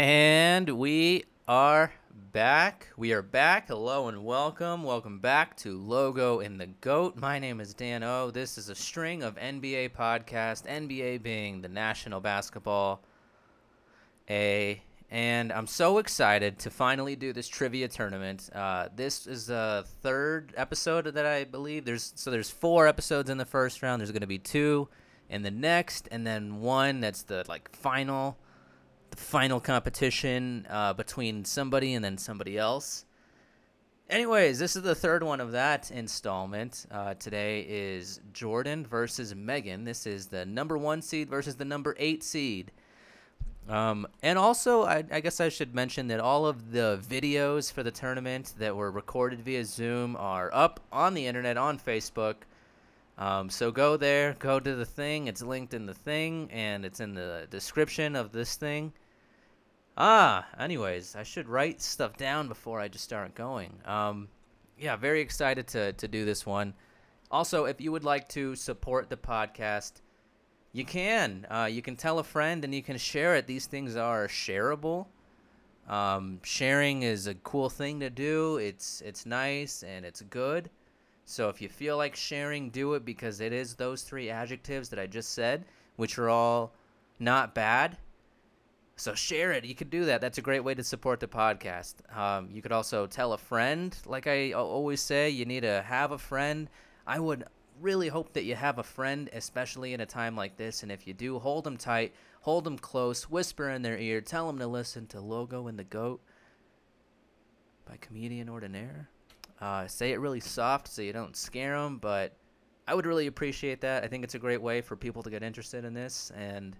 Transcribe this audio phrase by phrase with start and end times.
[0.00, 1.92] And we are
[2.32, 2.88] back.
[2.96, 3.68] We are back.
[3.68, 4.82] Hello and welcome.
[4.82, 7.16] Welcome back to Logo in the Goat.
[7.18, 8.30] My name is Dan O.
[8.30, 13.02] This is a string of NBA podcast, NBA being the National Basketball
[14.30, 14.80] A.
[15.10, 18.48] And I'm so excited to finally do this trivia tournament.
[18.54, 22.14] Uh, this is the third episode that I believe there's.
[22.16, 24.00] So there's four episodes in the first round.
[24.00, 24.88] There's going to be two
[25.28, 28.38] in the next, and then one that's the like final
[29.20, 33.04] final competition uh, between somebody and then somebody else.
[34.08, 36.86] Anyways, this is the third one of that installment.
[36.90, 39.84] Uh, today is Jordan versus Megan.
[39.84, 42.72] This is the number one seed versus the number eight seed.
[43.68, 47.84] Um, and also, I, I guess I should mention that all of the videos for
[47.84, 52.36] the tournament that were recorded via Zoom are up on the internet on Facebook.
[53.16, 55.28] Um, so go there, go to the thing.
[55.28, 58.92] It's linked in the thing, and it's in the description of this thing.
[60.02, 63.70] Ah, anyways, I should write stuff down before I just start going.
[63.84, 64.28] Um,
[64.78, 66.72] yeah, very excited to to do this one.
[67.30, 70.00] Also, if you would like to support the podcast,
[70.72, 71.46] you can.
[71.50, 73.46] Uh, you can tell a friend and you can share it.
[73.46, 75.04] These things are shareable.
[75.86, 78.56] Um, sharing is a cool thing to do.
[78.56, 80.70] It's it's nice and it's good.
[81.26, 84.98] So if you feel like sharing, do it because it is those three adjectives that
[84.98, 86.72] I just said, which are all
[87.18, 87.98] not bad.
[89.00, 89.64] So share it.
[89.64, 90.20] You could do that.
[90.20, 91.94] That's a great way to support the podcast.
[92.14, 93.96] Um, you could also tell a friend.
[94.04, 96.68] Like I always say, you need to have a friend.
[97.06, 97.44] I would
[97.80, 100.82] really hope that you have a friend, especially in a time like this.
[100.82, 104.46] And if you do, hold them tight, hold them close, whisper in their ear, tell
[104.46, 106.20] them to listen to Logo and the Goat
[107.88, 109.08] by Comedian Ordinaire.
[109.62, 112.36] Uh, say it really soft so you don't scare them, but
[112.86, 114.04] I would really appreciate that.
[114.04, 116.30] I think it's a great way for people to get interested in this.
[116.36, 116.76] And,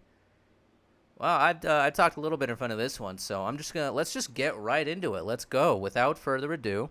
[1.21, 3.59] well, I've, uh, I talked a little bit in front of this one, so I'm
[3.59, 5.25] just to, let's just get right into it.
[5.25, 6.89] Let's go without further ado.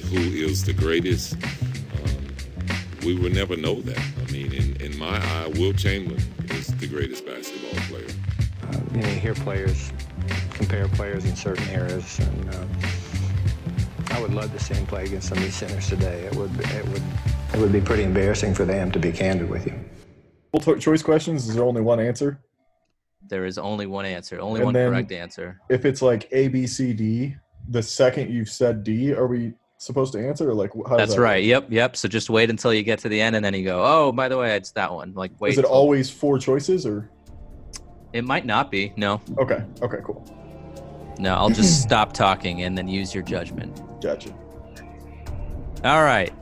[0.00, 2.26] Say who is the greatest, um,
[3.04, 3.98] we will never know that.
[3.98, 8.06] I mean, in, in my eye, Wilt Chamberlain is the greatest basketball player.
[8.94, 9.92] you know, you hear players
[10.52, 12.66] compare players in certain eras, and uh,
[14.14, 16.24] I would love to see him play against some of these centers today.
[16.24, 17.02] It would, it would,
[17.54, 19.74] it would be pretty embarrassing for them, to be candid with you.
[20.52, 22.38] multiple choice questions is there only one answer
[23.28, 25.60] There is only one answer, only And one correct answer.
[25.68, 27.36] if it's like a b c d
[27.68, 31.20] the second you've said d are we supposed to answer or like how That's that
[31.20, 31.42] right.
[31.42, 31.64] work?
[31.64, 31.96] Yep, yep.
[31.96, 34.28] So just wait until you get to the end, and then you go, "Oh, by
[34.28, 35.52] the way, it's that one." Like, wait.
[35.52, 37.10] is it always four choices or
[38.12, 38.92] It might not be.
[38.96, 40.24] No, okay okay cool
[41.18, 41.34] no.
[41.34, 43.80] I'll just stop talking and then use your judgment.
[44.00, 44.30] gotcha
[45.84, 46.32] All right.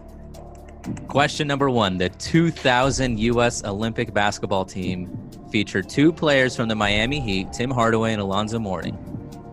[1.08, 3.64] Question number one: The 2000 U.S.
[3.64, 8.96] Olympic basketball team featured two players from the Miami Heat, Tim Hardaway and Alonzo Mourning.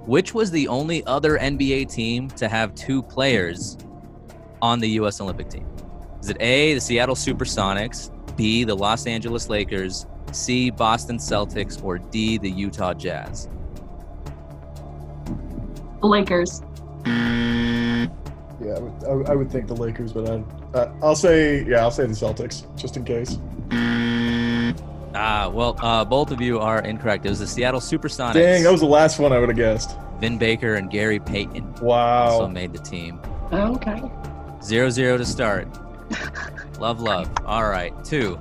[0.06, 3.78] Which was the only other NBA team to have two players
[4.62, 5.20] on the U.S.
[5.20, 5.68] Olympic team?
[6.22, 11.98] Is it A, the Seattle Supersonics, B, the Los Angeles Lakers, C, Boston Celtics, or
[11.98, 13.50] D, the Utah Jazz?
[16.02, 16.62] The Lakers.
[17.06, 18.08] yeah
[19.08, 20.44] I would, I would- think the lakers but I,
[20.78, 23.38] uh, i'll say yeah i'll say the celtics just in case
[25.16, 27.26] Ah, well, uh, both of you are incorrect.
[27.26, 28.34] It was the Seattle Supersonics.
[28.34, 31.66] dang that was the last one i would have guessed Vin Baker and Gary Payton
[31.74, 33.20] also wow made the team.
[33.52, 34.02] Okay.
[34.64, 35.68] Zero zero to start.
[36.80, 37.30] love, love.
[37.46, 38.40] All right, two.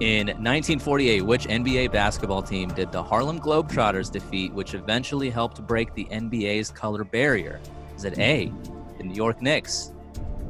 [0.00, 5.94] In 1948, which NBA basketball team did the Harlem Globetrotters defeat, which eventually helped break
[5.94, 7.60] the NBA's color barrier?
[7.96, 8.52] Is it A,
[8.98, 9.92] the New York Knicks,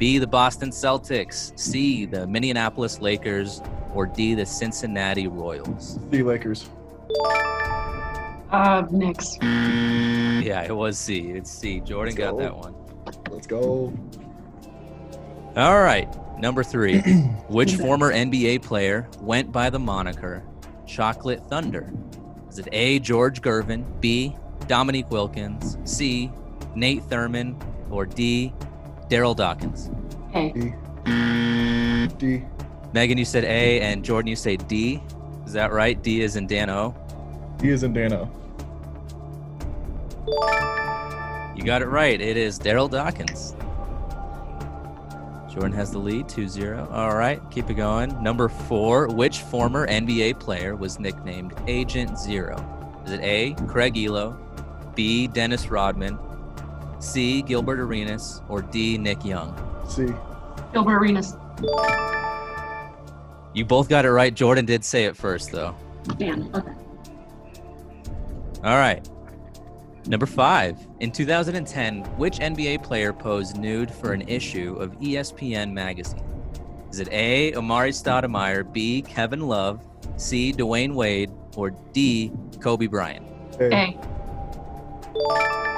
[0.00, 3.60] B, the Boston Celtics, C, the Minneapolis Lakers,
[3.94, 5.98] or D, the Cincinnati Royals?
[6.08, 6.70] the lakers
[8.50, 9.36] Uh, Knicks.
[9.42, 11.32] Yeah, it was C.
[11.32, 11.80] It's C.
[11.80, 12.38] Jordan got go.
[12.38, 12.74] that one.
[13.30, 13.92] let's go
[15.54, 16.08] All right,
[16.40, 17.00] number three.
[17.48, 20.42] Which former NBA player went by the moniker
[20.86, 21.92] Chocolate Thunder?
[22.48, 23.00] Is it A.
[23.00, 24.34] George Gervin, B.
[24.66, 26.32] Dominique Wilkins, C.
[26.74, 27.60] Nate Thurmond,
[27.90, 28.54] or D.
[29.10, 29.90] Daryl Dawkins?
[30.30, 30.52] Hey.
[30.52, 30.72] d
[32.16, 32.44] d
[32.92, 35.02] Megan, you said A, and Jordan, you say D.
[35.44, 36.00] Is that right?
[36.00, 36.94] D is in Dano.
[36.94, 37.58] O.
[37.58, 38.30] d is in dano
[41.56, 42.20] You got it right.
[42.20, 43.56] It is Daryl Dawkins.
[45.52, 46.88] Jordan has the lead 2 0.
[46.92, 48.22] All right, keep it going.
[48.22, 52.64] Number four, which former NBA player was nicknamed Agent Zero?
[53.04, 54.36] Is it A, Craig Ehlo,
[54.94, 56.16] B, Dennis Rodman,
[57.00, 59.56] C, Gilbert Arenas, or D, Nick Young?
[59.88, 60.06] C.
[60.72, 61.36] Gilbert Arenas.
[63.54, 64.32] You both got it right.
[64.32, 65.74] Jordan did say it first, though.
[66.18, 66.50] Dan.
[66.54, 66.72] Okay.
[68.62, 69.08] All right.
[70.06, 70.78] Number five.
[71.00, 76.22] In 2010, which NBA player posed nude for an issue of ESPN magazine?
[76.90, 77.52] Is it A.
[77.52, 79.02] Amar'e Stoudemire, B.
[79.02, 79.84] Kevin Love,
[80.16, 80.52] C.
[80.52, 82.32] Dwyane Wade, or D.
[82.60, 83.26] Kobe Bryant?
[83.58, 85.69] hey, A.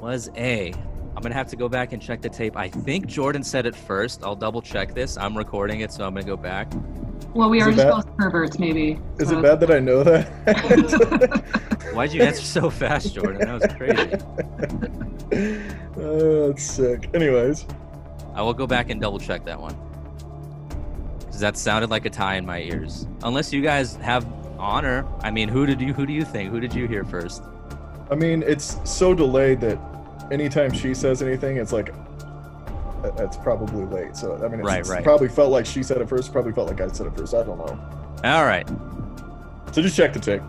[0.00, 0.72] Was A.
[1.16, 2.56] I'm gonna have to go back and check the tape.
[2.56, 4.22] I think Jordan said it first.
[4.24, 5.18] I'll double check this.
[5.18, 6.72] I'm recording it, so I'm gonna go back.
[7.34, 8.98] Well, we Is are just both perverts, maybe.
[9.18, 10.26] is so- it bad that I know that?
[11.94, 13.40] Why'd you answer so fast, Jordan?
[13.40, 15.60] That was crazy.
[16.02, 17.10] oh, that's sick.
[17.12, 17.66] Anyways,
[18.34, 19.76] I will go back and double check that one.
[21.18, 23.06] Because that sounded like a tie in my ears.
[23.22, 24.26] Unless you guys have
[24.58, 25.06] honor.
[25.22, 26.50] I mean, who did you who do you think?
[26.50, 27.42] Who did you hear first?
[28.10, 29.78] I mean, it's so delayed that
[30.30, 31.90] anytime she says anything, it's like
[33.04, 34.16] "Uh, it's probably late.
[34.16, 35.04] So I mean, it's, Right, it's right.
[35.04, 36.32] probably felt like she said it first.
[36.32, 37.34] Probably felt like I said it first.
[37.34, 37.78] I don't know.
[38.24, 38.68] All right.
[39.72, 40.42] So just check the tape.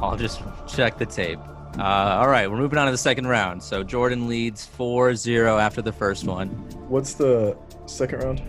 [0.00, 1.38] I'll just check the tape.
[1.78, 1.82] Uh,
[2.20, 3.62] all right, we're moving on to the second round.
[3.62, 6.48] So Jordan leads 4-0 after the first one.
[6.88, 8.42] What's the second round?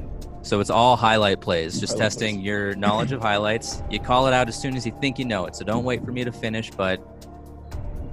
[0.44, 2.46] So it's all highlight plays, just Highlight testing plays.
[2.46, 3.82] your knowledge of highlights.
[3.90, 5.56] You call it out as soon as you think you know it.
[5.58, 7.02] So don't wait for me to finish, but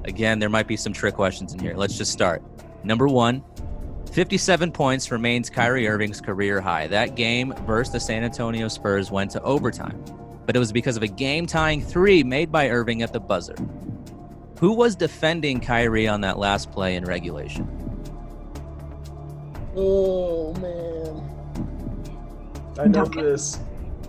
[0.04, 1.74] again, there might be some trick questions in here.
[1.76, 2.42] Let's just start.
[2.84, 3.42] Number 1,
[4.12, 6.86] 57 points remains Kyrie Irving's career high.
[6.86, 10.02] That game versus the San Antonio Spurs went to overtime,
[10.46, 13.56] but it was because of a game-tying 3 made by Irving at the buzzer.
[14.60, 17.68] Who was defending Kyrie on that last play in regulation?
[19.76, 21.20] Oh man,
[22.78, 23.24] I know Duncan.
[23.24, 23.58] this.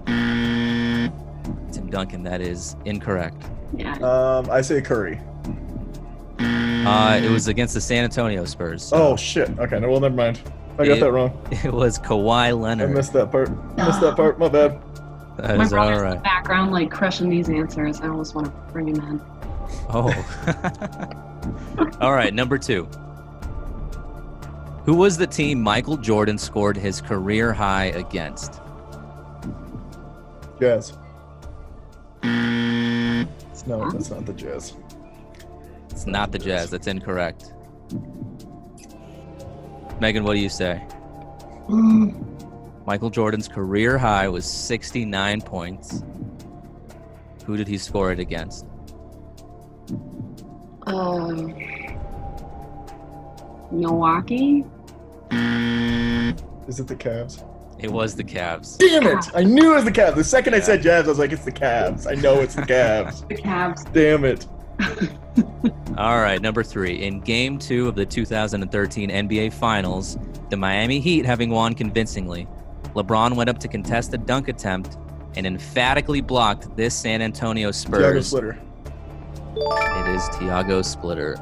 [0.06, 3.42] Tim Duncan, that is incorrect.
[3.76, 3.94] Yeah.
[3.98, 5.20] Um, I say Curry.
[6.40, 8.84] Uh, it was against the San Antonio Spurs.
[8.84, 9.50] so- Oh shit.
[9.60, 10.40] Okay, no, well, never mind.
[10.78, 11.32] I got It- that wrong.
[11.64, 12.52] It was Kawhi Leonard.
[12.52, 12.92] I Leonard.
[12.92, 13.50] missed that part.
[13.78, 14.38] I Missed that part.
[14.40, 14.80] My bad.
[15.38, 16.24] That My is brother's in the right.
[16.24, 18.00] background, like crushing these answers.
[18.02, 19.22] I almost want to bring him in.
[19.90, 20.14] Oh.
[22.02, 22.86] all right, number two.
[24.86, 28.62] Who was the team Michael Jordan scored his career high against?
[30.60, 30.94] Jazz.
[32.24, 34.74] No, that's not the Jazz.
[36.06, 36.70] It's not the Jazz.
[36.70, 37.52] That's incorrect.
[40.00, 40.86] Megan, what do you say?
[42.86, 46.04] Michael Jordan's career high was 69 points.
[47.48, 48.68] Who did he score it against?
[50.86, 51.32] uh,
[53.72, 54.64] Milwaukee.
[56.68, 57.44] Is it the Cavs?
[57.80, 58.78] It was the Cavs.
[58.78, 59.26] Damn it!
[59.34, 60.14] I knew it was the Cavs.
[60.14, 62.06] The second I said Jazz, I was like, it's the Cavs.
[62.08, 63.28] I know it's the Cavs.
[63.28, 63.92] The Cavs.
[63.92, 64.46] Damn it.
[65.98, 67.04] All right, number three.
[67.04, 70.18] In game two of the 2013 NBA Finals,
[70.50, 72.48] the Miami Heat having won convincingly,
[72.96, 74.98] LeBron went up to contest a dunk attempt
[75.38, 78.28] and emphatically blocked this San Antonio Spurs.
[78.28, 78.60] Splitter.
[79.56, 81.38] It is Tiago Splitter.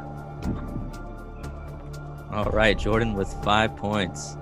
[2.31, 4.35] All right, Jordan with five points.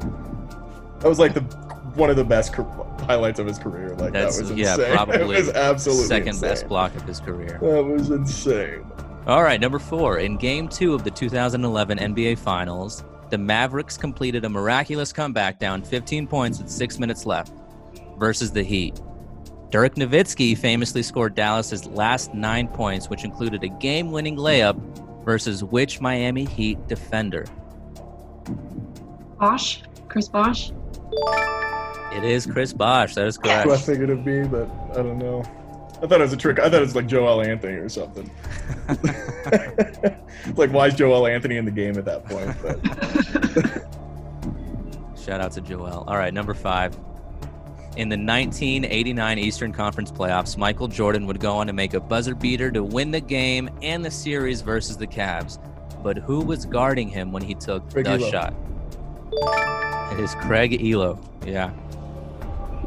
[1.00, 1.42] That was like the
[1.96, 3.96] one of the best highlights of his career.
[3.96, 4.92] Like That's that was yeah, insane.
[4.96, 6.50] probably was absolutely second insane.
[6.50, 7.60] best block of his career.
[7.62, 8.86] That was insane.
[9.28, 10.18] All right, number four.
[10.20, 15.84] In game two of the 2011 NBA Finals, the Mavericks completed a miraculous comeback down
[15.84, 17.54] 15 points with six minutes left
[18.18, 19.00] versus the Heat.
[19.70, 24.76] Dirk Nowitzki famously scored Dallas's last nine points, which included a game winning layup
[25.24, 27.46] versus which Miami Heat defender?
[29.40, 29.84] Bosh.
[30.10, 30.72] Chris Bosh.
[32.12, 33.16] It is Chris Bosh.
[33.16, 33.84] That is Who I correct.
[33.84, 35.44] figured it'd be, but I don't know.
[36.02, 36.60] I thought it was a trick.
[36.60, 38.30] I thought it was like Joel Anthony or something.
[40.56, 42.56] Like, why is Joel Anthony in the game at that point?
[42.64, 42.80] But
[45.20, 46.04] Shout out to Joel.
[46.08, 46.96] All right, number five.
[47.98, 52.34] In the 1989 Eastern Conference playoffs, Michael Jordan would go on to make a buzzer
[52.34, 55.60] beater to win the game and the series versus the Cavs.
[56.02, 58.32] But who was guarding him when he took Craig the Ehlo.
[58.32, 58.54] shot?
[60.14, 61.24] It is Craig Ehlo.
[61.46, 61.72] Yeah.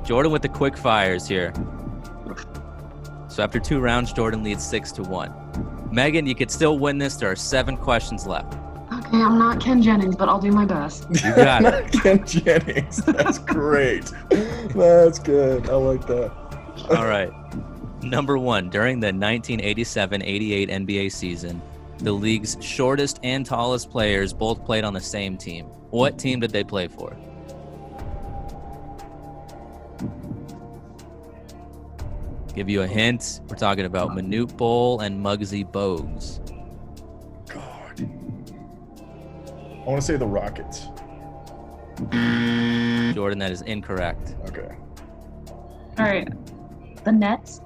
[0.04, 1.52] Jordan with the quick fires here.
[3.34, 5.34] So after two rounds, Jordan leads six to one.
[5.90, 7.16] Megan, you could still win this.
[7.16, 8.54] There are seven questions left.
[8.92, 11.08] Okay, I'm not Ken Jennings, but I'll do my best.
[11.10, 11.64] You got it.
[11.92, 12.98] Not Ken Jennings.
[12.98, 14.12] That's great.
[14.30, 15.68] That's good.
[15.68, 16.30] I like that.
[16.90, 17.32] All right.
[18.04, 21.60] Number one, during the 1987 88 NBA season,
[21.98, 25.64] the league's shortest and tallest players both played on the same team.
[25.90, 27.16] What team did they play for?
[32.54, 33.40] Give you a hint.
[33.48, 36.38] We're talking about Manute Bol and Muggsy Bogues.
[37.48, 38.08] God.
[39.84, 40.86] I want to say the Rockets.
[43.14, 44.36] Jordan, that is incorrect.
[44.48, 44.74] Okay.
[45.98, 46.28] All right.
[47.04, 47.60] The Nets.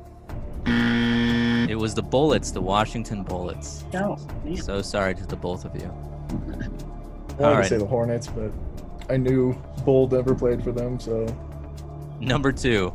[0.67, 3.85] It was the Bullets, the Washington Bullets.
[3.95, 4.57] Oh, no.
[4.57, 5.85] So sorry to the both of you.
[5.85, 6.81] I wanted
[7.41, 7.69] All to right.
[7.69, 8.51] say the Hornets, but
[9.11, 9.53] I knew
[9.85, 11.27] Bol never played for them, so
[12.21, 12.93] Number two,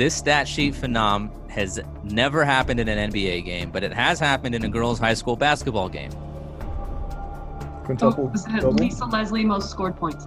[0.00, 4.54] this stat sheet phenom has never happened in an NBA game, but it has happened
[4.54, 6.10] in a girls' high school basketball game.
[6.14, 8.72] Oh, quintuple was it double.
[8.72, 10.26] Lisa Leslie most scored points?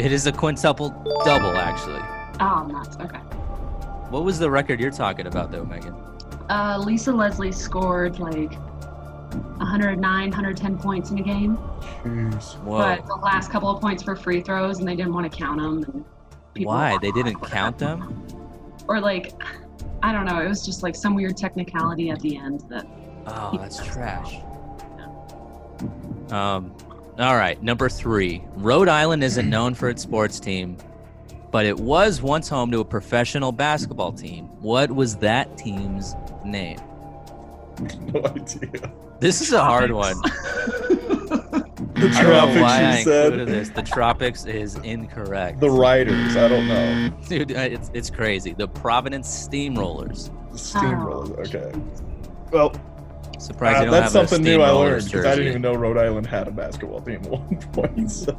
[0.00, 0.88] It is a quintuple
[1.24, 2.02] double, actually.
[2.40, 2.96] Oh, nuts.
[3.00, 3.18] Okay.
[4.10, 5.94] What was the record you're talking about, though, Megan?
[6.50, 8.54] Uh, Lisa Leslie scored like
[9.58, 11.56] 109, 110 points in a game,
[12.02, 12.56] Jeez.
[12.64, 12.78] Whoa.
[12.78, 15.60] but the last couple of points for free throws, and they didn't want to count
[15.60, 16.04] them.
[16.56, 16.98] And Why?
[17.00, 18.40] They didn't like, count them?
[18.88, 19.32] Or like,
[20.02, 20.40] I don't know.
[20.40, 22.86] It was just like some weird technicality at the end that.
[23.26, 24.36] Oh, that's trash.
[26.30, 26.74] Um,
[27.18, 28.44] all right, number three.
[28.56, 30.76] Rhode Island isn't known for its sports team,
[31.50, 34.46] but it was once home to a professional basketball team.
[34.60, 36.14] What was that team's
[36.44, 36.78] name?
[38.12, 38.92] No idea.
[39.18, 40.14] This is a hard one.
[42.04, 43.48] The I don't know Tropics, why I you said.
[43.48, 43.70] this.
[43.70, 45.60] The Tropics is incorrect.
[45.60, 46.36] The Riders.
[46.36, 47.10] I don't know.
[47.28, 48.52] Dude, uh, it's, it's crazy.
[48.52, 50.30] The Providence Steamrollers.
[50.50, 51.54] The Steamrollers.
[51.54, 51.72] Okay.
[52.52, 52.74] Well,
[53.38, 56.46] Surprised uh, that's something new I learned because I didn't even know Rhode Island had
[56.46, 58.10] a basketball team at one point.
[58.10, 58.38] So.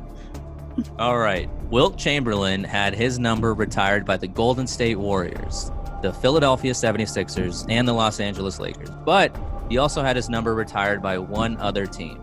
[1.00, 1.50] All right.
[1.70, 7.88] Wilt Chamberlain had his number retired by the Golden State Warriors, the Philadelphia 76ers, and
[7.88, 8.90] the Los Angeles Lakers.
[9.06, 9.36] But
[9.70, 12.22] he also had his number retired by one other team.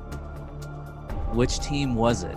[1.33, 2.37] Which team was it?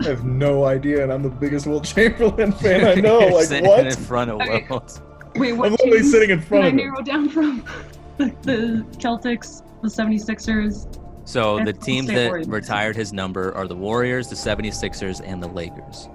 [0.00, 3.20] I have no idea, and I'm the biggest Wilt Chamberlain fan I know.
[3.20, 3.86] You're like sitting what?
[3.86, 4.66] in front of Okay.
[4.70, 5.00] Wilt.
[5.34, 6.88] Wait, what I'm literally teams sitting in front did of I him.
[6.88, 7.64] narrow down from?
[8.18, 10.98] the, the Celtics, the 76ers.
[11.24, 12.48] So the teams State that Warriors.
[12.48, 16.08] retired his number are the Warriors, the 76ers, and the Lakers.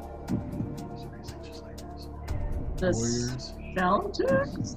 [2.78, 3.54] The Warriors.
[3.76, 4.76] Celtics?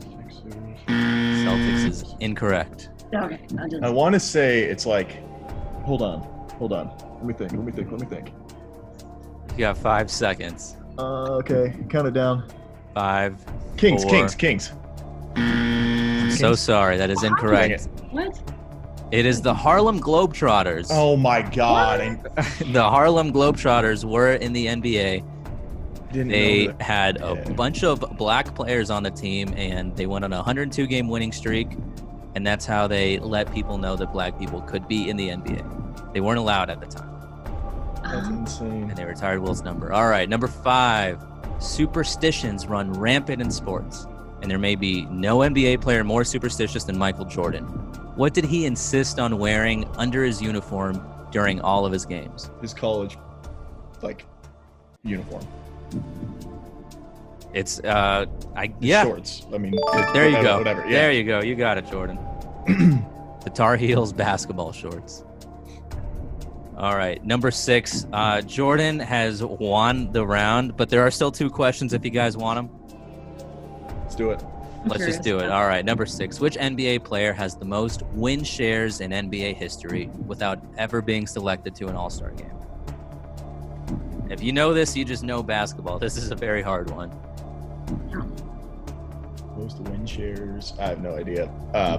[0.86, 2.90] Celtics is incorrect.
[3.14, 3.84] Okay, I did.
[3.84, 5.22] I want to say it's like,
[5.84, 6.20] hold on,
[6.58, 6.88] hold on.
[7.16, 7.52] Let me think.
[7.52, 7.90] Let me think.
[7.90, 8.32] Let me think.
[9.52, 10.76] You got five seconds.
[10.98, 12.50] Uh, okay, count it down.
[12.94, 13.36] Five.
[13.76, 14.10] Kings, Four.
[14.10, 14.72] Kings, Kings.
[15.36, 16.60] I'm so Kings.
[16.60, 16.96] sorry.
[16.96, 17.88] That is incorrect.
[18.10, 18.38] What?
[19.12, 20.88] It is the Harlem Globetrotters.
[20.90, 22.00] Oh my God!
[22.00, 22.14] I
[22.72, 25.22] the Harlem Globetrotters were in the NBA.
[26.12, 26.82] didn't They know that.
[26.82, 27.52] had a Yeah.
[27.52, 31.30] bunch of black players on the team, and they went on a 102 game winning
[31.32, 31.68] streak.
[32.36, 36.12] And that's how they let people know that black people could be in the NBA.
[36.12, 37.08] They weren't allowed at the time,
[38.02, 38.82] That's Um, insane.
[38.90, 39.90] and they retired Wilt's number.
[39.90, 41.18] All right, number five
[41.60, 44.06] superstitions run rampant in sports,
[44.42, 47.64] and there may be no NBA player more superstitious than Michael Jordan.
[48.16, 51.02] What did he insist on wearing under his uniform
[51.32, 52.50] during all of his games?
[52.60, 53.16] His college,
[54.02, 54.26] like,
[55.04, 55.42] uniform.
[57.54, 59.04] It's uh, I yeah.
[59.04, 59.46] Shorts.
[59.54, 59.72] I mean,
[60.12, 60.58] There you whatever, go.
[60.58, 60.82] Whatever.
[60.82, 60.90] Yeah.
[60.90, 61.40] There you go.
[61.40, 62.18] You got it, Jordan.
[63.44, 65.24] the Tar Heels basketball shorts.
[66.76, 68.06] All right, number six.
[68.12, 72.36] Uh, Jordan has won the round, but there are still two questions if you guys
[72.36, 73.88] want them.
[74.02, 74.44] Let's do it.
[74.82, 75.50] I'm Let's just do it.
[75.50, 76.38] All right, number six.
[76.38, 81.74] Which NBA player has the most win shares in NBA history without ever being selected
[81.76, 82.52] to an All Star game?
[84.28, 85.98] If you know this, you just know basketball.
[86.06, 87.10] This is a very hard one.
[89.56, 90.74] Most win shares.
[90.78, 91.46] I have no idea.
[91.72, 91.98] Uh,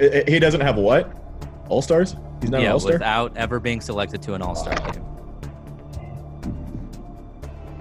[0.00, 1.10] i- i- he doesn't have what?
[1.68, 2.16] All stars?
[2.40, 2.92] He's not an all star.
[2.92, 5.04] without ever being selected to an All Star game.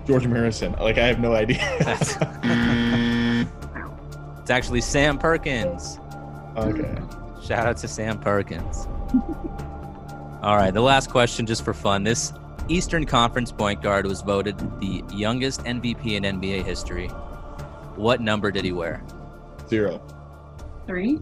[0.06, 0.74] George Harrison.
[0.74, 1.60] Like I have no idea.
[4.42, 6.00] It's actually Sam Perkins.
[6.58, 6.96] okay.
[7.44, 8.88] Shout out to Sam Perkins.
[10.42, 12.04] All right, the last question just for fun.
[12.04, 12.34] This
[12.68, 17.08] Eastern Conference point guard was voted the youngest MVP in NBA history.
[17.96, 19.04] What number did he wear?
[19.70, 20.02] Zero.
[20.88, 21.20] Three?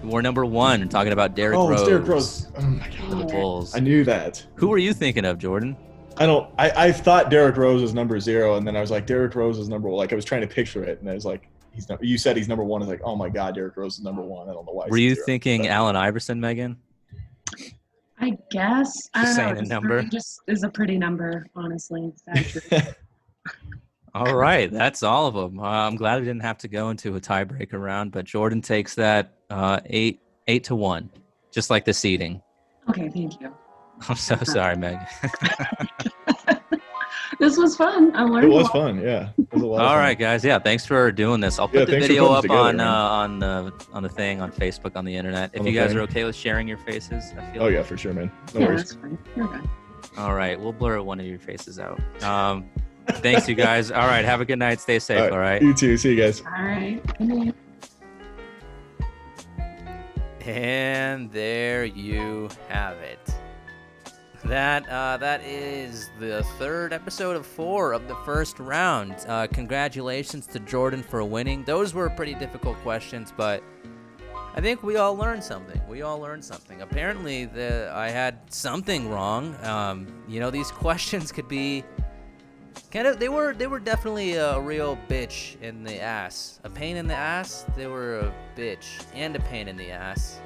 [0.00, 0.82] He wore number one.
[0.82, 1.80] I'm talking about Derrick oh, Rose.
[1.80, 2.46] it's Derrick Rose.
[2.56, 3.30] Oh my for the god.
[3.32, 3.74] Bulls.
[3.74, 4.44] I knew that.
[4.54, 5.76] Who were you thinking of, Jordan?
[6.16, 6.50] I don't.
[6.58, 9.58] I, I thought Derrick Rose was number zero, and then I was like, Derrick Rose
[9.58, 9.98] is number one.
[9.98, 12.02] Like I was trying to picture it, and I was like, he's not.
[12.02, 12.82] You said he's number one.
[12.82, 14.48] I was like, oh my god, Derrick Rose is number one.
[14.48, 14.86] I don't know why.
[14.88, 15.26] Were you zero.
[15.26, 16.76] thinking But- Allen Iverson, Megan?
[18.20, 19.08] I guess.
[19.14, 19.52] I Just don't saying know.
[19.52, 20.00] a just number.
[20.00, 22.12] three Just is a pretty number, honestly.
[24.20, 24.34] It's accurate.
[24.34, 25.58] All right, that's all of them.
[25.60, 28.94] Uh, I'm glad we didn't have to go into a tiebreaker round, but Jordan takes
[28.96, 31.10] that uh, eight eight to one,
[31.52, 32.40] just like the seeding.
[32.88, 33.54] okay, thank you.
[34.08, 34.98] I'm so sorry, Meg.
[37.40, 38.10] This was fun.
[38.16, 38.46] I learned.
[38.46, 39.00] It was fun.
[39.00, 39.28] Yeah.
[39.38, 39.98] It was a All fun.
[39.98, 40.44] right, guys.
[40.44, 41.60] Yeah, thanks for doing this.
[41.60, 44.50] I'll Yeah, put the video up together, on uh, on the on the thing on
[44.50, 45.50] Facebook on the internet.
[45.52, 45.98] If On you guys thing.
[45.98, 47.62] are okay with sharing your faces, I feel.
[47.62, 48.32] Oh yeah, for sure, man.
[48.54, 48.80] No Yeah, worries.
[48.90, 49.18] that's fine.
[49.36, 49.68] You're good.
[50.16, 52.00] All right, we'll blur one of your faces out.
[52.24, 52.64] Um,
[53.16, 53.90] thanks, you guys.
[53.90, 54.80] All right, have a good night.
[54.80, 55.32] Stay safe.
[55.32, 55.60] All right.
[55.60, 55.96] You too.
[55.96, 56.42] See you guys.
[56.44, 57.02] All right.
[60.40, 63.18] And there you have it.
[64.44, 69.14] That uh, that is the third episode of four of the first round.
[69.26, 71.64] Uh, congratulations to Jordan for winning.
[71.64, 73.62] Those were pretty difficult questions, but
[74.54, 75.80] I think we all learned something.
[75.86, 76.80] We all learned something.
[76.80, 79.54] Apparently, the I had something wrong.
[79.64, 81.84] Um, you know, these questions could be
[82.94, 86.60] of they were they were definitely a real bitch in the ass.
[86.64, 87.64] A pain in the ass.
[87.76, 90.40] They were a bitch and a pain in the ass.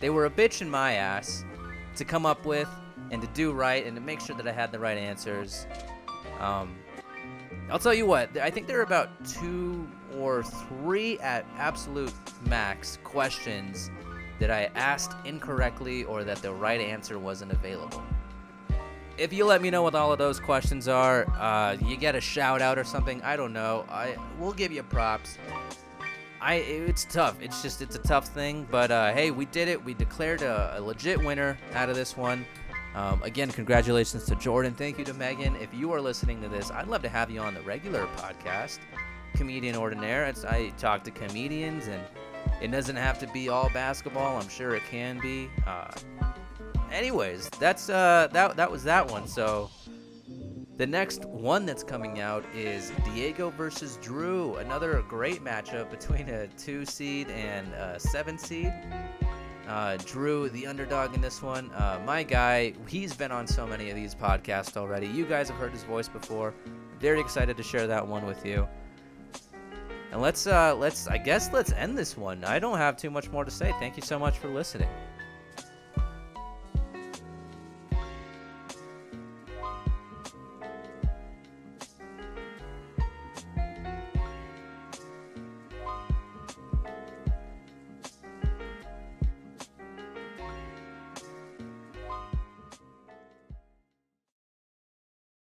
[0.00, 1.44] They were a bitch in my ass
[1.96, 2.68] to come up with
[3.10, 5.66] and to do right and to make sure that I had the right answers.
[6.40, 6.76] Um,
[7.70, 9.88] I'll tell you what, I think there are about two
[10.18, 12.12] or three at absolute
[12.46, 13.90] max questions
[14.38, 18.02] that I asked incorrectly or that the right answer wasn't available.
[19.16, 22.20] If you let me know what all of those questions are, uh, you get a
[22.20, 23.22] shout out or something.
[23.22, 23.84] I don't know.
[23.88, 25.38] I we'll give you props.
[26.40, 27.40] I it's tough.
[27.40, 28.66] It's just it's a tough thing.
[28.70, 29.82] But uh, hey, we did it.
[29.82, 32.44] We declared a, a legit winner out of this one.
[32.94, 34.74] Um, again, congratulations to Jordan.
[34.74, 35.56] Thank you to Megan.
[35.56, 38.78] If you are listening to this, I'd love to have you on the regular podcast,
[39.34, 40.26] Comedian Ordinaire.
[40.26, 42.00] It's, I talk to comedians, and
[42.62, 44.40] it doesn't have to be all basketball.
[44.40, 45.50] I'm sure it can be.
[45.66, 45.90] Uh,
[46.94, 49.26] anyways, that's uh, that that was that one.
[49.26, 49.70] So
[50.76, 54.56] the next one that's coming out is Diego versus Drew.
[54.56, 58.72] Another great matchup between a two seed and a seven seed.
[59.68, 61.70] Uh, Drew, the underdog in this one.
[61.70, 65.06] Uh, my guy, he's been on so many of these podcasts already.
[65.06, 66.52] You guys have heard his voice before.
[67.00, 68.68] Very excited to share that one with you.
[70.12, 72.44] And let's uh let's I guess let's end this one.
[72.44, 73.72] I don't have too much more to say.
[73.80, 74.88] Thank you so much for listening.